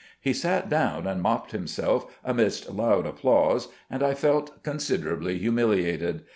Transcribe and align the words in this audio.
He 0.19 0.33
sat 0.33 0.67
down 0.67 1.05
and 1.05 1.21
mopped 1.21 1.51
himself 1.51 2.11
amidst 2.25 2.67
loud 2.71 3.05
applause, 3.05 3.67
and 3.87 4.01
I 4.01 4.15
felt 4.15 4.63
considerably 4.63 5.37
humiliated. 5.37 6.23